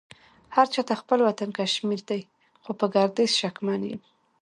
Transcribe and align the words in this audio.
هرچا 0.55 0.81
ته 0.87 0.93
خپل 1.01 1.19
وطن 1.27 1.49
کشمير 1.57 2.01
دې 2.09 2.19
خو 2.63 2.71
په 2.79 2.85
ګرديز 2.93 3.31
شکمن 3.41 3.81
يم 3.91 4.01